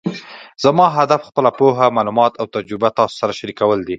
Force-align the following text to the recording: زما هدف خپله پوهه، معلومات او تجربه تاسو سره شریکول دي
زما 0.63 0.85
هدف 0.99 1.21
خپله 1.29 1.51
پوهه، 1.59 1.89
معلومات 1.97 2.33
او 2.39 2.45
تجربه 2.55 2.89
تاسو 2.97 3.15
سره 3.21 3.33
شریکول 3.39 3.79
دي 3.85 3.89